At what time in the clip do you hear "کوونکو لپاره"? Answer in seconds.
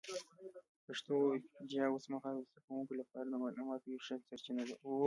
2.67-3.25